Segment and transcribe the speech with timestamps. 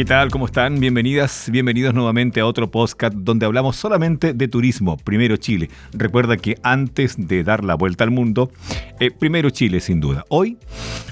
[0.00, 0.30] ¿Qué tal?
[0.30, 0.80] ¿Cómo están?
[0.80, 4.96] Bienvenidas, bienvenidos nuevamente a otro podcast donde hablamos solamente de turismo.
[4.96, 5.68] Primero Chile.
[5.92, 8.50] Recuerda que antes de dar la vuelta al mundo,
[8.98, 10.24] eh, primero Chile sin duda.
[10.30, 10.56] Hoy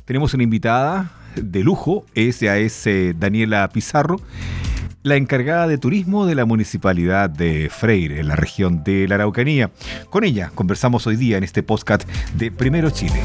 [0.07, 4.22] tenemos una invitada de lujo, ella es eh, Daniela Pizarro
[5.02, 9.71] la encargada de turismo de la municipalidad de Freire, en la región de la Araucanía.
[10.08, 13.21] Con ella conversamos hoy día en este podcast de Primero Chile.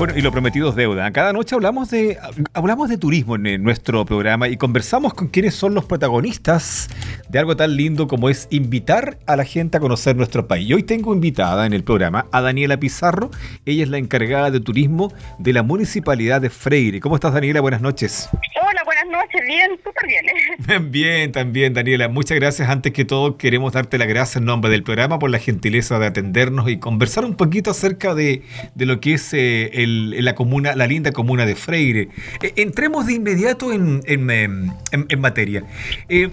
[0.00, 1.10] Bueno, y lo prometido es deuda.
[1.10, 2.16] Cada noche hablamos de,
[2.54, 6.88] hablamos de turismo en nuestro programa y conversamos con quienes son los protagonistas
[7.28, 10.70] de algo tan lindo como es invitar a la gente a conocer nuestro país.
[10.70, 13.30] Y hoy tengo invitada en el programa a Daniela Pizarro.
[13.66, 16.98] Ella es la encargada de turismo de la Municipalidad de Freire.
[17.00, 17.60] ¿Cómo estás, Daniela?
[17.60, 18.30] Buenas noches.
[18.32, 18.69] Hola,
[19.10, 19.42] noches.
[19.46, 20.26] Bien, súper bien.
[20.28, 20.78] ¿eh?
[20.90, 22.08] Bien, también, Daniela.
[22.08, 22.68] Muchas gracias.
[22.68, 26.06] Antes que todo, queremos darte las gracias en nombre del programa por la gentileza de
[26.06, 28.42] atendernos y conversar un poquito acerca de,
[28.76, 32.08] lo que es eh, el la comuna, la linda comuna de Freire.
[32.42, 35.64] Eh, entremos de inmediato en, en, materia.
[36.08, 36.30] Eh,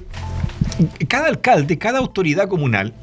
[1.07, 2.93] cada alcalde, cada autoridad comunal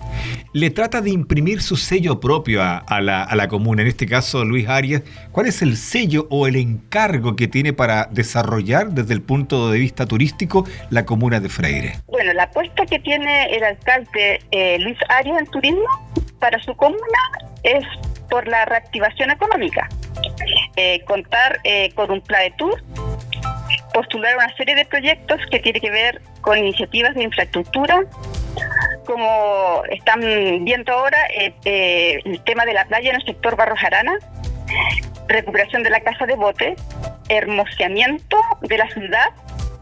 [0.53, 3.83] le trata de imprimir su sello propio a, la, comuna.
[3.83, 8.07] En este caso, Luis Arias, ¿cuál es el sello o el encargo que tiene para
[8.11, 11.97] desarrollar desde el punto de vista turístico la comuna de Freire?
[12.07, 15.85] Bueno, la apuesta que tiene el alcalde eh, Luis Arias en turismo
[16.39, 17.01] para su comuna
[17.63, 17.85] es
[18.31, 19.89] por la reactivación económica.
[20.77, 22.83] Eh, contar eh, con un plan de tour,
[23.95, 28.03] postular una serie de proyectos que tiene que ver con iniciativas de infraestructura,
[29.07, 30.21] como están
[30.65, 31.19] viendo ahora
[31.65, 34.19] eh, el tema de la playa en el sector Barros Arana,
[35.29, 36.75] recuperación de la casa de bote,
[37.29, 39.31] hermoseamiento de la ciudad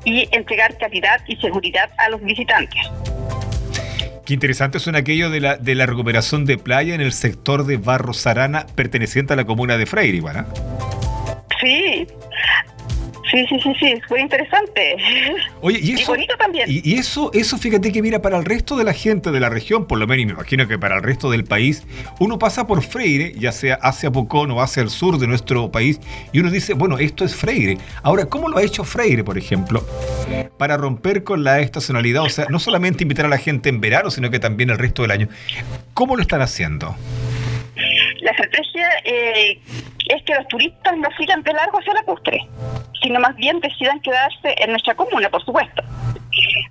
[0.04, 2.80] y entregar calidad y seguridad a los visitantes.
[4.26, 7.78] Qué interesante son aquello de la, de la recuperación de playa en el sector de
[7.78, 10.44] Barros Arana perteneciente a la comuna de Freire, ¿eh?
[11.60, 12.06] Sí,
[13.32, 14.96] Sí, sí, sí, sí, fue interesante.
[15.62, 16.66] Oye, y eso, bonito también.
[16.68, 19.86] Y, eso, eso, fíjate que mira, para el resto de la gente de la región,
[19.86, 21.84] por lo menos, y me imagino que para el resto del país,
[22.20, 25.98] uno pasa por Freire, ya sea hacia Pocón o hacia el sur de nuestro país,
[26.32, 27.78] y uno dice, bueno, esto es Freire.
[28.02, 29.82] Ahora, ¿cómo lo ha hecho Freire, por ejemplo,
[30.58, 32.24] para romper con la estacionalidad?
[32.24, 35.00] O sea, no solamente invitar a la gente en verano, sino que también el resto
[35.00, 35.28] del año.
[35.94, 36.94] ¿Cómo lo están haciendo?
[38.22, 39.60] La estrategia eh,
[40.08, 42.38] es que los turistas no sigan de largo hacia la custre,
[43.02, 45.82] sino más bien decidan quedarse en nuestra comuna, por supuesto.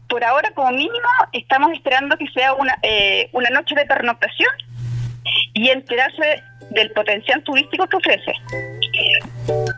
[0.07, 4.49] Por ahora, como mínimo, estamos esperando que sea una, eh, una noche de pernoctación
[5.53, 8.31] y enterarse del potencial turístico que ofrece.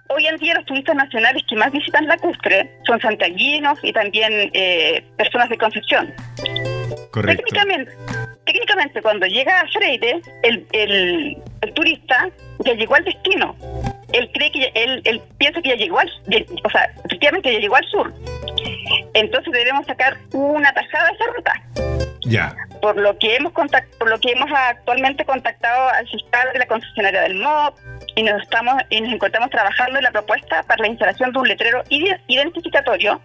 [0.09, 4.51] Hoy en día los turistas nacionales que más visitan la custre son santaguinos y también
[4.53, 6.13] eh, personas de Concepción.
[7.11, 7.43] Correcto.
[7.43, 7.91] Técnicamente,
[8.53, 13.55] técnicamente cuando llega a Freire, el, el, el turista ya llegó al destino.
[14.13, 16.09] Él cree que él, él piensa que ya llegó al,
[16.63, 18.13] o sea, efectivamente ya llegó al sur.
[19.15, 21.53] Entonces debemos sacar una tajada de esa ruta.
[22.21, 22.55] Ya.
[22.81, 26.67] Por lo que hemos contact, por lo que hemos actualmente contactado al fiscal de la
[26.67, 27.73] concesionaria del MOB
[28.15, 31.47] y nos estamos y nos encontramos trabajando en la propuesta para la instalación de un
[31.47, 33.19] letrero identificatorio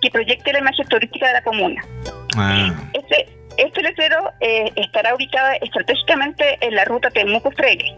[0.00, 1.82] que proyecte la imagen turística de la comuna.
[2.36, 2.72] Ah.
[2.92, 7.96] Este, este letrero eh, estará ubicado estratégicamente en la ruta Temuco-Freire.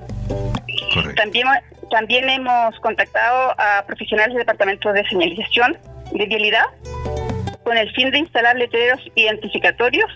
[1.17, 1.47] También,
[1.91, 5.77] también hemos contactado a profesionales del Departamento de Señalización
[6.13, 6.67] de Vialidad
[7.65, 10.11] con el fin de instalar letreros identificatorios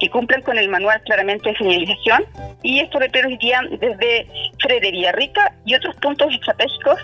[0.00, 2.24] que cumplan con el manual claramente de señalización
[2.62, 4.26] y estos letreros irían desde
[4.60, 6.98] Freire Rica y otros puntos estratégicos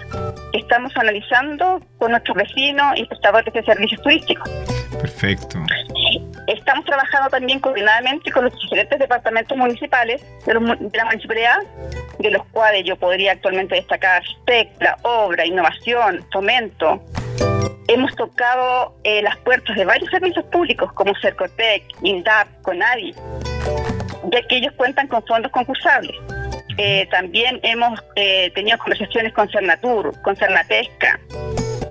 [0.53, 4.51] que estamos analizando con nuestros vecinos y prestadores de servicios turísticos.
[5.01, 5.59] Perfecto.
[6.49, 11.59] Estamos trabajando también coordinadamente con los diferentes departamentos municipales de, la municipalidad,
[12.19, 17.03] de los cuales yo podría actualmente destacar TECLA, Obra, Innovación, Fomento,
[17.87, 23.15] hemos tocado eh, las puertas de varios servicios públicos como Cercotec, INDAP, CONADI,
[24.33, 26.17] ya que ellos cuentan con fondos concursables.
[26.79, 31.21] Eh, también hemos eh, tenido conversaciones con Cernatur, con Cernatesca,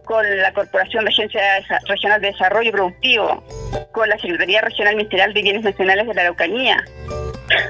[0.08, 1.42] con la Corporación de Agencia
[1.88, 3.44] Regional de Desarrollo Productivo,
[3.92, 6.84] con la Secretaría Regional Ministerial de Bienes Nacionales de la Araucanía.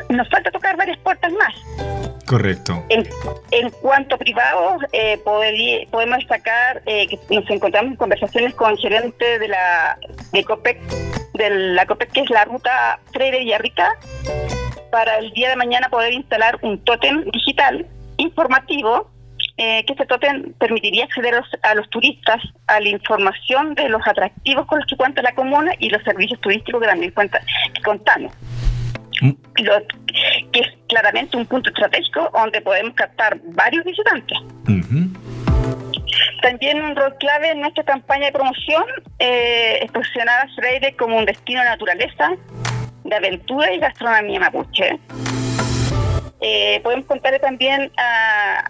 [0.09, 1.53] Nos falta tocar varias puertas más.
[2.25, 2.83] Correcto.
[2.89, 8.77] En, cuanto a privados, eh, podemos destacar eh, que nos encontramos en conversaciones con el
[8.77, 9.97] gerente de la
[10.33, 10.77] de COPEC,
[11.33, 13.97] de la COPEC que es la ruta Freire Villarrica,
[14.91, 17.87] para el día de mañana poder instalar un tótem digital
[18.17, 19.09] informativo
[19.57, 24.67] eh, que este tótem permitiría acceder a los turistas a la información de los atractivos
[24.67, 27.41] con los que cuenta la comuna y los servicios turísticos que también cuenta,
[27.73, 28.31] que contamos.
[29.21, 29.31] mm.
[30.51, 34.37] que es claramente un punto estratégico donde podemos captar varios visitantes.
[36.41, 38.83] También un rol clave en nuestra campaña de promoción
[39.19, 42.29] eh, es posicionar a Freire como un destino de naturaleza,
[43.03, 44.99] de aventura y gastronomía mapuche.
[46.41, 48.69] Eh, podemos contarle también a,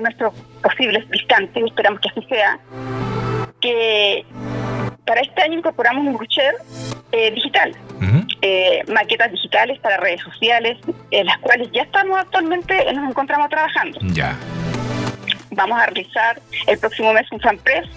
[0.00, 2.58] nuestros posibles visitantes, esperamos que así sea,
[3.60, 4.24] que
[5.04, 6.54] para este año incorporamos un brucher
[7.12, 7.74] eh, digital,
[8.88, 10.78] maquetas digitales para redes sociales,
[11.10, 13.98] en las cuales ya estamos actualmente, nos encontramos trabajando.
[14.02, 14.36] Ya.
[15.50, 17.88] Vamos a realizar el próximo mes un FanPress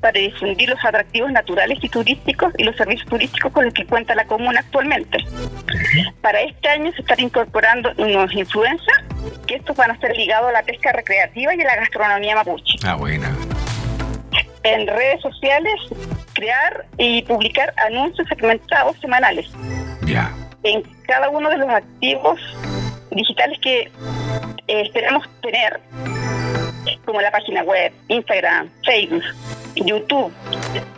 [0.00, 4.14] para difundir los atractivos naturales y turísticos y los servicios turísticos con los que cuenta
[4.14, 5.18] la comuna actualmente.
[6.20, 9.04] Para este año se están incorporando unos influencers,
[9.46, 12.78] que estos van a ser ligados a la pesca recreativa y a la gastronomía mapuche.
[12.84, 13.30] Ah, buena.
[14.62, 15.74] En redes sociales,
[16.34, 19.50] crear y publicar anuncios segmentados semanales.
[20.04, 20.32] Ya.
[20.62, 22.40] En cada uno de los activos
[23.10, 23.82] digitales que
[24.68, 25.80] eh, esperamos tener
[27.04, 29.22] como la página web, Instagram, Facebook,
[29.76, 30.32] YouTube,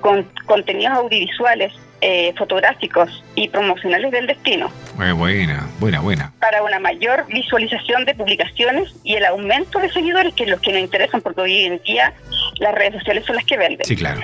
[0.01, 4.71] con contenidos audiovisuales, eh, fotográficos y promocionales del destino.
[4.97, 6.33] Muy buena, buena, buena.
[6.39, 10.73] Para una mayor visualización de publicaciones y el aumento de seguidores, que es lo que
[10.73, 12.15] nos interesan, porque hoy en día
[12.61, 13.85] las redes sociales son las que venden.
[13.85, 14.21] Sí, claro.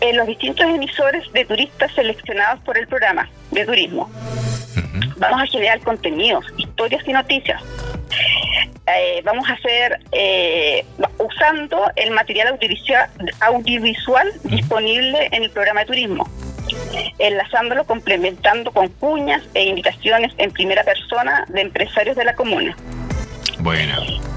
[0.00, 4.10] En los distintos emisores de turistas seleccionados por el programa de turismo.
[5.18, 7.62] Vamos a generar contenidos, historias y noticias
[8.86, 10.84] eh, vamos a hacer eh,
[11.18, 16.30] usando el material audiovisual, audiovisual disponible en el programa de turismo,
[17.18, 22.76] enlazándolo, complementando con cuñas e invitaciones en primera persona de empresarios de la comuna.
[23.58, 24.35] Bueno.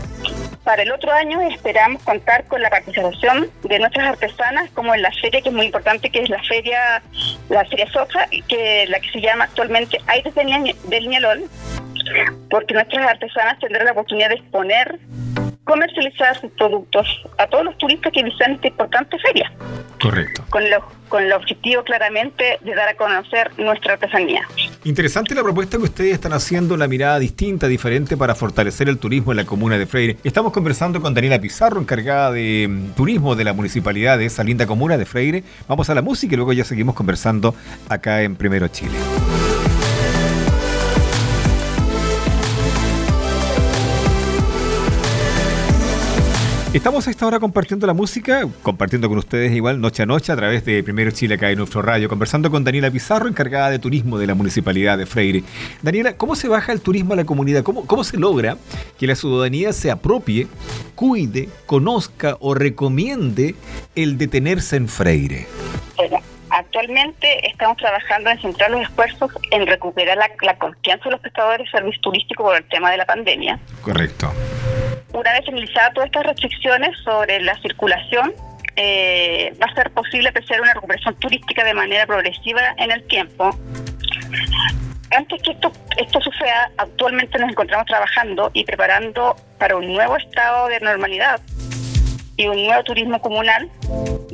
[0.69, 5.11] Para el otro año esperamos contar con la participación de nuestras artesanas, como en la
[5.13, 7.01] feria que es muy importante, que es la feria,
[7.49, 11.49] la feria Soja, que la que se llama actualmente Aires del Ñalol,
[12.51, 14.99] porque nuestras artesanas tendrán la oportunidad de exponer,
[15.69, 17.05] comercializar sus productos
[17.37, 19.51] a todos los turistas que visitan esta importante feria.
[20.01, 20.43] Correcto.
[20.49, 20.63] Con,
[21.09, 24.47] con el objetivo claramente de dar a conocer nuestra artesanía.
[24.83, 29.31] Interesante la propuesta que ustedes están haciendo, la mirada distinta, diferente para fortalecer el turismo
[29.31, 30.17] en la comuna de Freire.
[30.23, 34.65] Estamos conversando con Daniela Pizarro, encargada de mm, turismo de la municipalidad de esa linda
[34.65, 35.43] comuna de Freire.
[35.67, 37.53] Vamos a la música y luego ya seguimos conversando
[37.89, 38.97] acá en Primero Chile.
[46.71, 50.35] Estamos a esta hora compartiendo la música, compartiendo con ustedes igual noche a noche a
[50.35, 54.19] través de Primero Chile acá en nuestro radio, conversando con Daniela Pizarro, encargada de turismo
[54.19, 55.41] de la Municipalidad de Freire.
[55.81, 57.63] Daniela, ¿cómo se baja el turismo a la comunidad?
[57.63, 58.55] ¿Cómo, cómo se logra
[58.99, 60.45] que la ciudadanía se apropie,
[60.93, 63.55] cuide, conozca o recomiende
[63.95, 65.47] el detenerse en Freire?
[65.97, 66.19] Bueno,
[66.51, 71.65] actualmente estamos trabajando en centrar los esfuerzos en recuperar la, la confianza de los prestadores
[71.65, 73.59] de servicios turísticos por el tema de la pandemia.
[73.81, 74.31] Correcto
[75.13, 78.33] una vez finalizadas todas estas restricciones sobre la circulación,
[78.75, 83.49] eh, va a ser posible apreciar una recuperación turística de manera progresiva en el tiempo.
[85.11, 90.67] Antes que esto, esto suceda, actualmente nos encontramos trabajando y preparando para un nuevo estado
[90.67, 91.41] de normalidad
[92.37, 93.69] y un nuevo turismo comunal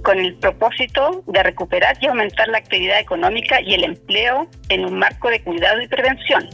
[0.03, 4.99] con el propósito de recuperar y aumentar la actividad económica y el empleo en un
[4.99, 6.47] marco de cuidado y prevención.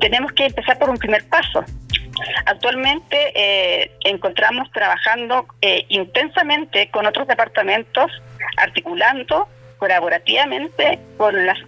[0.00, 1.64] Tenemos que empezar por un primer paso,
[2.46, 8.10] Actualmente eh, encontramos trabajando eh, intensamente con otros departamentos,
[8.56, 9.48] articulando
[9.78, 11.58] colaborativamente con las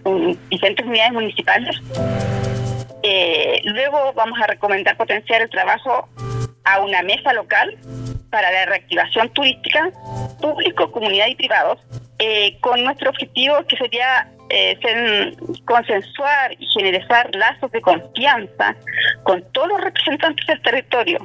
[0.49, 1.75] diferentes unidades municipales.
[3.03, 6.09] Eh, luego vamos a recomendar potenciar el trabajo
[6.63, 7.77] a una mesa local
[8.29, 9.91] para la reactivación turística,
[10.41, 11.79] público, comunidad y privados,
[12.61, 15.35] con nuestro objetivo que sería eh,
[15.65, 18.73] consensuar y generar lazos de confianza
[19.23, 21.19] con todos los representantes del territorio.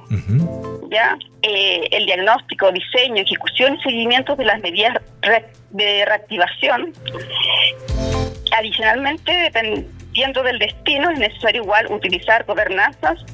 [0.90, 1.16] ¿ya?
[1.42, 5.00] Eh, el diagnóstico, diseño, ejecución y seguimiento de las medidas
[5.70, 6.92] de reactivación.
[8.58, 13.25] Adicionalmente, dependiendo del destino, es necesario igual utilizar gobernanzas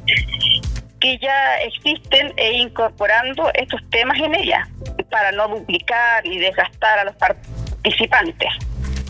[1.00, 4.68] que ya existen e incorporando estos temas en ellas
[5.10, 8.52] para no duplicar y desgastar a los participantes.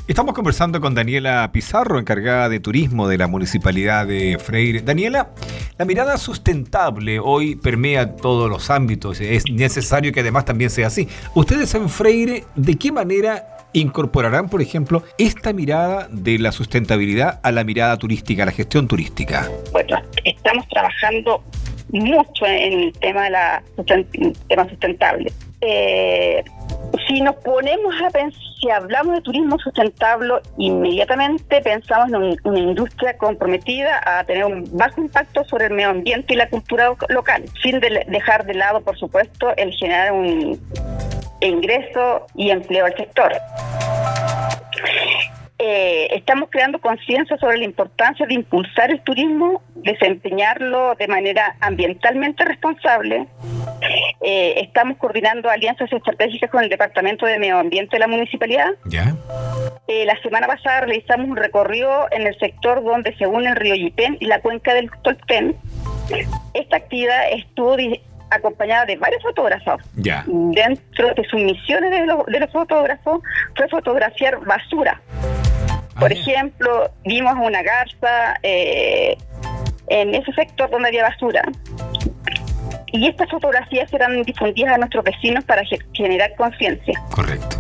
[0.09, 4.81] Estamos conversando con Daniela Pizarro, encargada de turismo de la Municipalidad de Freire.
[4.81, 5.31] Daniela,
[5.79, 9.21] la mirada sustentable hoy permea todos los ámbitos.
[9.21, 11.09] Es necesario que además también sea así.
[11.35, 17.51] Ustedes en Freire, ¿de qué manera incorporarán, por ejemplo, esta mirada de la sustentabilidad a
[17.51, 19.51] la mirada turística, a la gestión turística?
[19.73, 21.43] Bueno, estamos trabajando
[21.91, 23.63] mucho en el tema de la
[24.47, 25.33] tema sustentable.
[25.63, 26.45] Eh,
[27.07, 33.17] si nos ponemos a pensar, si hablamos de turismo sustentable, inmediatamente pensamos en una industria
[33.19, 37.81] comprometida a tener un bajo impacto sobre el medio ambiente y la cultura local, sin
[37.81, 40.59] dejar de lado, por supuesto, el generar un
[41.41, 43.33] ingreso y empleo al sector.
[45.69, 52.45] Eh, estamos creando conciencia sobre la importancia de impulsar el turismo, desempeñarlo de manera ambientalmente
[52.45, 53.27] responsable.
[54.23, 58.69] Eh, estamos coordinando alianzas estratégicas con el Departamento de Medio Ambiente de la Municipalidad.
[58.85, 59.17] ¿Ya?
[59.89, 63.75] Eh, la semana pasada realizamos un recorrido en el sector donde se une el río
[63.75, 65.57] Yipén y la cuenca del Tolten.
[66.55, 67.77] Esta actividad estuvo
[68.31, 69.83] acompañada de varios fotógrafos.
[69.97, 70.25] Ya.
[70.29, 73.21] Dentro de sus misiones de los, de los fotógrafos
[73.57, 75.01] fue fotografiar basura.
[75.99, 79.17] Por ejemplo, vimos una garza eh,
[79.89, 81.43] en ese sector donde había basura.
[82.93, 85.63] Y estas fotografías serán difundidas a nuestros vecinos para
[85.93, 87.01] generar conciencia.
[87.11, 87.57] Correcto.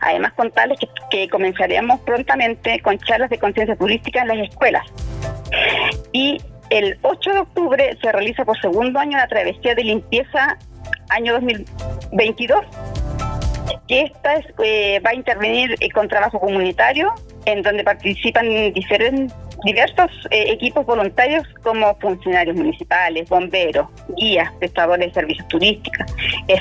[0.00, 4.84] Además, contarles que, que comenzaremos prontamente con charlas de conciencia turística en las escuelas.
[6.12, 10.58] Y el 8 de octubre se realiza por segundo año la travesía de limpieza
[11.08, 12.64] año 2022
[13.88, 17.12] que esta eh, va a intervenir eh, con trabajo comunitario,
[17.44, 25.14] en donde participan diferentes, diversos eh, equipos voluntarios como funcionarios municipales, bomberos, guías, prestadores de
[25.14, 26.06] servicios turísticos,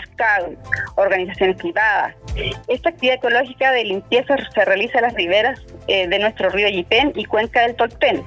[0.04, 0.58] scouts,
[0.96, 2.16] organizaciones privadas.
[2.68, 7.26] Esta actividad ecológica de limpieza se realiza en las riberas de nuestro río Yipén y
[7.26, 8.24] cuenca del Tolten.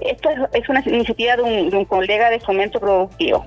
[0.00, 3.46] Esta es, una iniciativa de un, de un colega de fomento productivo.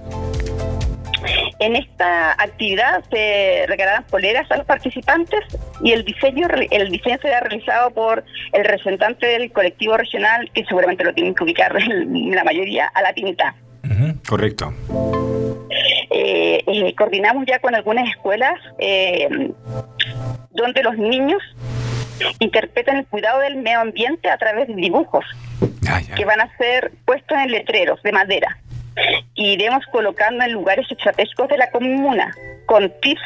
[1.59, 5.39] En esta actividad se regalarán poleras a los participantes
[5.83, 8.23] y el diseño el diseño será realizado por
[8.53, 11.75] el representante del colectivo regional, que seguramente lo tienen que ubicar
[12.07, 13.55] la mayoría a la tinta.
[14.27, 14.73] correcto.
[16.11, 19.51] Eh, eh, coordinamos ya con algunas escuelas eh,
[20.51, 21.41] donde los niños
[22.39, 25.23] interpretan el cuidado del medio ambiente a través de dibujos
[26.15, 28.57] que van a ser puestos en letreros de madera
[29.35, 32.33] iremos colocando en lugares estratégicos de la comuna
[32.65, 33.21] con tips.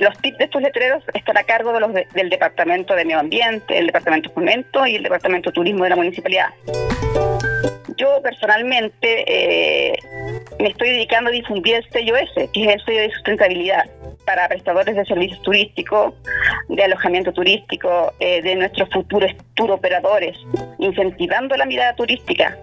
[0.00, 3.78] Los tips de estos letreros están a cargo de los del Departamento de Medio Ambiente,
[3.78, 6.48] el Departamento de Fomento y el Departamento de Turismo de la Municipalidad.
[7.96, 9.98] Yo personalmente eh,
[10.58, 13.84] me estoy dedicando a difundir el sello S, que es el sello de sustentabilidad
[14.26, 16.14] para prestadores de servicios turísticos,
[16.68, 20.36] de alojamiento turístico, eh, de nuestros futuros tour operadores,
[20.78, 22.58] incentivando la mirada turística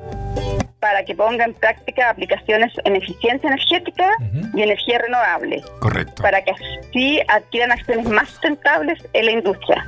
[0.81, 4.09] para que ponga en práctica aplicaciones en eficiencia energética
[4.53, 5.63] y energía renovable.
[5.79, 6.21] Correcto.
[6.21, 9.85] Para que así adquieran acciones más sustentables en la industria.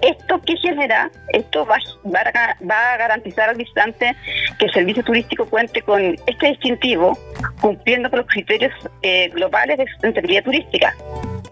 [0.00, 1.10] ¿Esto qué genera?
[1.28, 1.78] Esto va,
[2.10, 4.16] va, a garantizar al visitante
[4.58, 7.18] que el servicio turístico cuente con este distintivo,
[7.60, 10.94] cumpliendo con los criterios eh, globales de sustentabilidad turística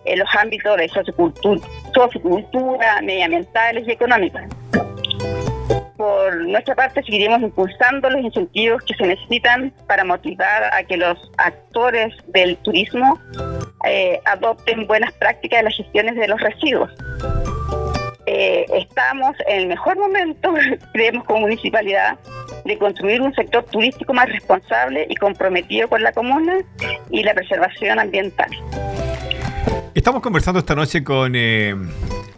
[0.04, 1.60] en los ámbitos de sociocultura,
[1.94, 4.42] sociocultura medioambientales y económicos
[5.96, 11.30] por nuestra parte seguiremos impulsando los incentivos que se necesitan para motivar a que los
[11.38, 13.18] actores del turismo
[13.86, 16.90] eh, adopten buenas prácticas de las gestiones de los residuos.
[18.26, 20.54] Eh, estamos en el mejor momento,
[20.92, 22.18] creemos como municipalidad,
[22.64, 26.58] de construir un sector turístico más responsable y comprometido con la comuna
[27.10, 28.50] y la preservación ambiental.
[29.94, 31.74] Estamos conversando esta noche con eh,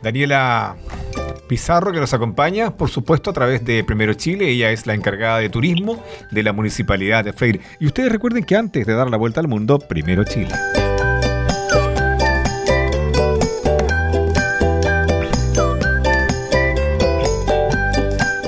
[0.03, 0.77] Daniela
[1.49, 4.49] Pizarro que nos acompaña, por supuesto, a través de Primero Chile.
[4.49, 7.61] Ella es la encargada de turismo de la Municipalidad de Freire.
[7.81, 10.55] Y ustedes recuerden que antes de dar la vuelta al mundo, Primero Chile.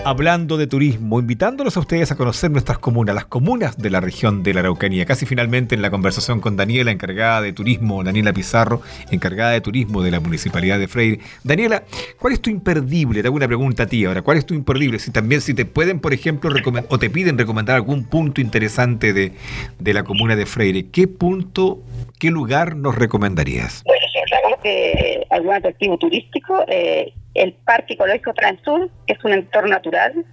[0.09, 4.43] Hablando de turismo, invitándolos a ustedes a conocer nuestras comunas, las comunas de la región
[4.43, 5.05] de la Araucanía.
[5.05, 10.03] Casi finalmente en la conversación con Daniela, encargada de turismo, Daniela Pizarro, encargada de turismo
[10.03, 11.21] de la Municipalidad de Freire.
[11.45, 11.83] Daniela,
[12.19, 13.21] ¿cuál es tu imperdible?
[13.21, 14.23] Te hago una pregunta a ti ahora.
[14.23, 14.99] ¿Cuál es tu imperdible?
[14.99, 16.51] Si también si te pueden, por ejemplo,
[16.89, 19.33] o te piden recomendar algún punto interesante de,
[19.79, 21.83] de la comuna de Freire, ¿qué punto,
[22.19, 23.83] qué lugar nos recomendarías?
[23.85, 24.19] Bueno, si
[24.63, 30.25] que algún atractivo turístico, eh, el Parque Ecológico Transur es un entorno natural,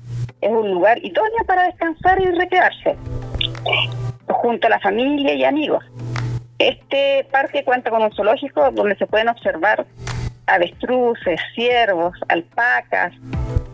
[0.42, 2.96] es un lugar idóneo para descansar y recrearse,
[4.28, 5.84] junto a la familia y amigos.
[6.58, 9.86] Este parque cuenta con un zoológico donde se pueden observar
[10.48, 13.14] avestruces, ciervos, alpacas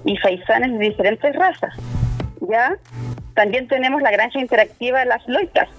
[0.03, 1.73] y faisanes de diferentes razas.
[2.49, 2.75] ¿ya?
[3.33, 5.69] También tenemos la granja interactiva de las loitas,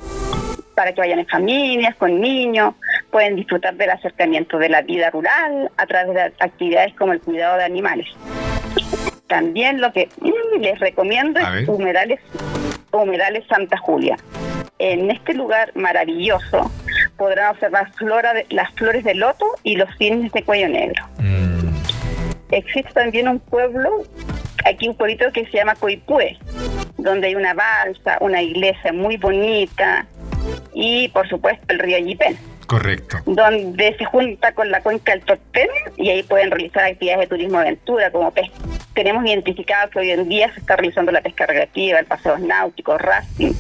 [0.75, 2.75] para que vayan en familias, con niños,
[3.13, 7.59] pueden disfrutar del acercamiento de la vida rural a través de actividades como el cuidado
[7.59, 8.09] de animales.
[9.29, 12.21] También lo que mm, les recomiendo es humedales,
[12.91, 14.17] humedales Santa Julia.
[14.79, 16.71] En este lugar maravilloso
[17.17, 21.05] podrán observar flora de, las flores de loto y los cisnes de cuello negro.
[21.19, 21.69] Mm.
[22.51, 24.05] Existe también un pueblo,
[24.65, 26.39] aquí un pueblito que se llama Coipue,
[26.97, 30.07] donde hay una balsa, una iglesia muy bonita
[30.73, 32.52] y por supuesto el río Yipen.
[32.73, 33.19] Correcto.
[33.27, 37.59] Donde se junta con la cuenca del Torten y ahí pueden realizar actividades de turismo
[37.59, 38.57] aventura como pesca.
[38.95, 42.97] Tenemos identificado que hoy en día se está realizando la pesca recreativa, el paseo náutico,
[42.97, 43.53] rafting.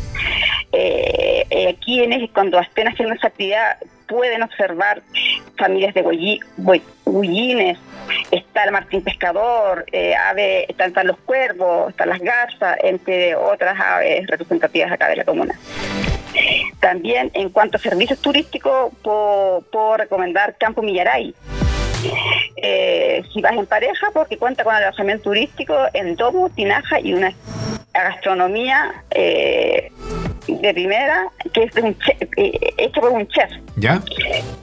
[0.73, 3.76] Eh, eh, en cuando estén haciendo esa actividad
[4.09, 5.02] pueden observar
[5.59, 6.40] familias de
[7.04, 7.78] bullines,
[8.31, 14.26] está el martín pescador, eh, ave, están, los cuervos, están las garzas, entre otras aves
[14.26, 15.54] representativas acá de la comuna.
[16.80, 21.34] También en cuanto a servicios turísticos, puedo, recomendar Campo Millaray.
[22.56, 27.32] Eh, si vas en pareja, porque cuenta con alojamiento turístico en domo, tinaja y una
[27.94, 29.92] gastronomía eh,
[30.48, 33.50] de primera que es eh, hecha por un chef.
[33.76, 34.02] ¿Ya?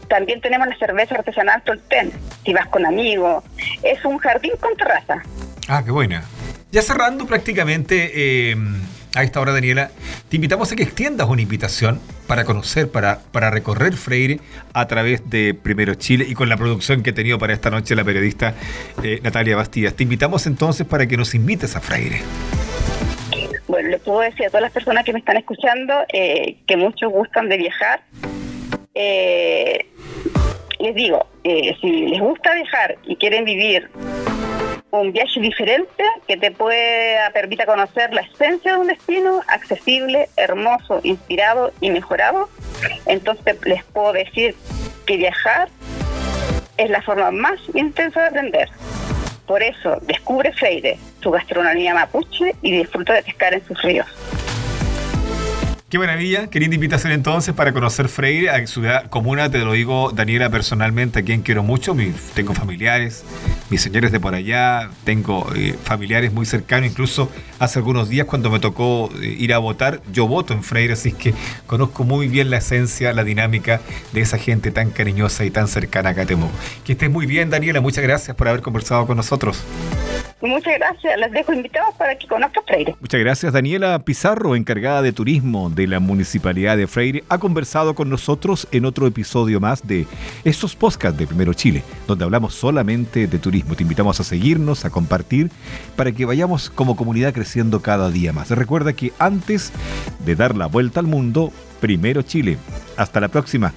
[0.07, 2.11] También tenemos la cerveza artesanal Tolten,
[2.43, 3.43] si vas con amigos.
[3.83, 5.21] Es un jardín con terraza.
[5.67, 6.23] Ah, qué buena.
[6.71, 8.55] Ya cerrando prácticamente
[9.15, 9.89] a esta hora, Daniela,
[10.29, 14.39] te invitamos a que extiendas una invitación para conocer, para, para recorrer Freire
[14.73, 17.95] a través de Primero Chile y con la producción que ha tenido para esta noche
[17.95, 18.53] la periodista
[19.03, 19.95] eh, Natalia Bastidas.
[19.95, 22.21] Te invitamos entonces para que nos invites a Freire.
[23.67, 27.11] Bueno, le puedo decir a todas las personas que me están escuchando eh, que muchos
[27.11, 28.01] gustan de viajar.
[28.93, 29.85] Eh,
[30.79, 33.89] les digo, si les gusta viajar y quieren vivir
[34.91, 40.99] un viaje diferente que te pueda permita conocer la esencia de un destino accesible, hermoso,
[41.03, 42.49] inspirado y mejorado.
[43.05, 44.55] Entonces les puedo decir
[45.05, 45.69] que viajar
[46.77, 48.69] es la forma más intensa de aprender.
[49.45, 54.07] Por eso descubre Freire, su gastronomía mapuche y disfruta de pescar en sus ríos.
[55.89, 60.11] Qué maravilla, qué linda invitación entonces para conocer Freire, a ciudad comuna, te lo digo
[60.11, 61.95] Daniela personalmente, a quien quiero mucho,
[62.35, 63.25] tengo familiares,
[63.71, 68.51] mis señores de por allá, tengo eh, familiares muy cercanos, incluso hace algunos días cuando
[68.51, 71.33] me tocó eh, ir a votar, yo voto en Freire, así que
[71.65, 73.81] conozco muy bien la esencia, la dinámica
[74.13, 76.51] de esa gente tan cariñosa y tan cercana a Catemo.
[76.85, 79.63] Que estés muy bien Daniela, muchas gracias por haber conversado con nosotros.
[80.41, 82.95] Muchas gracias, les dejo invitados para que conozcan Freire.
[83.01, 88.09] Muchas gracias Daniela Pizarro, encargada de turismo de la Municipalidad de Freire, ha conversado con
[88.09, 90.07] nosotros en otro episodio más de
[90.45, 93.75] estos podcasts de Primero Chile, donde hablamos solamente de turismo.
[93.75, 95.51] Te invitamos a seguirnos, a compartir,
[95.95, 98.49] para que vayamos como comunidad creciendo cada día más.
[98.51, 99.73] Recuerda que antes
[100.25, 102.57] de dar la vuelta al mundo, Primero Chile.
[102.97, 103.73] Hasta la próxima.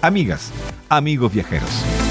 [0.00, 0.52] Amigas,
[0.88, 2.01] amigos viajeros.